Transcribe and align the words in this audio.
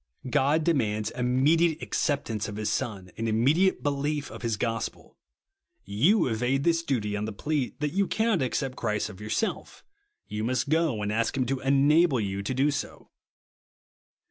God 0.31 0.63
demands 0.63 1.11
hwniediate 1.15 1.79
acceptance 1.83 2.47
of 2.47 2.55
his 2.55 2.71
Son, 2.71 3.11
and 3.17 3.29
immediate 3.29 3.83
belief 3.83 4.31
of 4.31 4.41
his 4.41 4.57
gos 4.57 4.89
pel. 4.89 5.15
You 5.85 6.25
evade 6.25 6.63
this 6.63 6.81
duty 6.81 7.15
on 7.15 7.25
the 7.25 7.31
plea, 7.31 7.75
that 7.81 7.91
as 7.91 7.95
you 7.95 8.07
cannot 8.07 8.41
accept 8.41 8.77
Christ 8.77 9.09
of 9.09 9.21
yourself, 9.21 9.83
you 10.27 10.43
must 10.43 10.69
go 10.69 11.03
and 11.03 11.11
ask 11.11 11.37
him 11.37 11.45
to 11.45 11.59
enable 11.59 12.19
you 12.19 12.41
to 12.41 12.53
do 12.55 12.71
so. 12.71 13.11